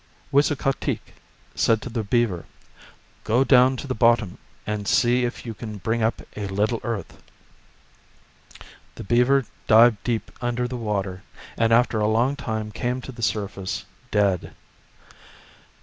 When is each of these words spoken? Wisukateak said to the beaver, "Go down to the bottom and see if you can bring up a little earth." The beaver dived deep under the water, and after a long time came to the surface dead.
Wisukateak 0.33 1.13
said 1.53 1.79
to 1.83 1.89
the 1.89 2.03
beaver, 2.03 2.45
"Go 3.23 3.43
down 3.43 3.77
to 3.77 3.85
the 3.85 3.93
bottom 3.93 4.39
and 4.65 4.87
see 4.87 5.25
if 5.25 5.45
you 5.45 5.53
can 5.53 5.77
bring 5.77 6.01
up 6.01 6.23
a 6.35 6.47
little 6.47 6.79
earth." 6.83 7.21
The 8.95 9.03
beaver 9.03 9.45
dived 9.67 10.03
deep 10.03 10.31
under 10.41 10.67
the 10.67 10.75
water, 10.75 11.21
and 11.55 11.71
after 11.71 11.99
a 11.99 12.07
long 12.07 12.35
time 12.35 12.71
came 12.71 12.99
to 13.01 13.11
the 13.11 13.21
surface 13.21 13.85
dead. 14.09 14.55